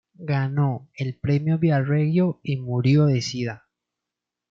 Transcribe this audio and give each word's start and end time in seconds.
Ganó 0.15 0.89
el 0.95 1.13
Premio 1.13 1.59
Viareggio 1.59 2.39
y 2.41 2.57
murió 2.57 3.05
de 3.05 3.21
sida. 3.21 3.67